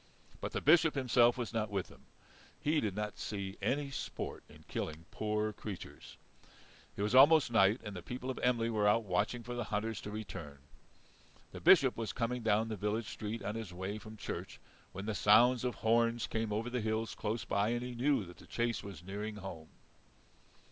But 0.39 0.51
the 0.53 0.61
Bishop 0.61 0.95
himself 0.95 1.37
was 1.37 1.53
not 1.53 1.69
with 1.69 1.85
them. 1.89 2.07
He 2.59 2.79
did 2.81 2.95
not 2.95 3.19
see 3.19 3.59
any 3.61 3.91
sport 3.91 4.43
in 4.49 4.63
killing 4.67 5.05
poor 5.11 5.53
creatures. 5.53 6.17
It 6.95 7.03
was 7.03 7.13
almost 7.13 7.51
night, 7.51 7.79
and 7.83 7.95
the 7.95 8.01
people 8.01 8.31
of 8.31 8.37
Emly 8.39 8.71
were 8.71 8.87
out 8.87 9.03
watching 9.03 9.43
for 9.43 9.53
the 9.53 9.65
hunters 9.65 10.01
to 10.01 10.09
return. 10.09 10.57
The 11.51 11.61
Bishop 11.61 11.95
was 11.97 12.13
coming 12.13 12.41
down 12.41 12.67
the 12.69 12.75
village 12.75 13.09
street 13.09 13.43
on 13.43 13.53
his 13.53 13.71
way 13.75 13.99
from 13.99 14.17
church, 14.17 14.59
when 14.91 15.05
the 15.05 15.13
sounds 15.13 15.63
of 15.63 15.75
horns 15.75 16.25
came 16.25 16.51
over 16.51 16.71
the 16.71 16.81
hills 16.81 17.13
close 17.13 17.45
by, 17.45 17.69
and 17.69 17.83
he 17.83 17.93
knew 17.93 18.25
the 18.25 18.47
chase 18.47 18.81
was 18.83 19.03
nearing 19.03 19.35
home. 19.35 19.67